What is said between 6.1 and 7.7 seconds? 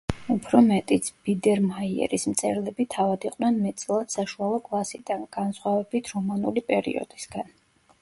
რომანული პერიოდისგან.